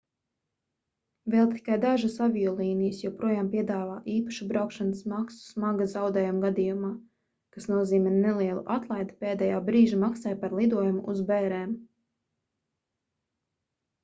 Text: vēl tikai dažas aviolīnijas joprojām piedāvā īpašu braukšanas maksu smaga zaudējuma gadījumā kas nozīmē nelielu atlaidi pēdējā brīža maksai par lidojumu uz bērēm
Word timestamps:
vēl 1.33 1.49
tikai 1.55 1.75
dažas 1.81 2.13
aviolīnijas 2.27 3.01
joprojām 3.03 3.49
piedāvā 3.55 3.97
īpašu 4.15 4.47
braukšanas 4.51 5.03
maksu 5.11 5.43
smaga 5.51 5.85
zaudējuma 5.93 6.41
gadījumā 6.47 6.89
kas 7.57 7.69
nozīmē 7.73 8.13
nelielu 8.15 8.63
atlaidi 8.77 9.17
pēdējā 9.25 9.59
brīža 9.69 9.99
maksai 10.05 10.35
par 10.45 10.57
lidojumu 10.61 11.05
uz 11.15 11.21
bērēm 11.29 11.77